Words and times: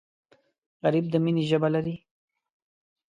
غریب 0.83 1.05
د 1.09 1.15
مینې 1.23 1.43
ژبه 1.49 1.69
لري 1.75 1.95